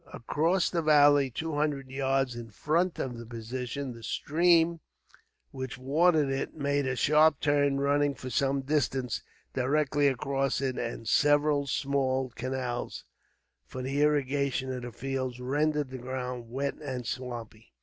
[0.11, 4.79] Across the valley, two hundred yards in front of the position, the stream
[5.51, 9.21] which watered it made a sharp turn, running for some distance
[9.53, 13.05] directly across it, and several small canals
[13.67, 17.71] for the irrigation of the fields rendered the ground wet and swampy.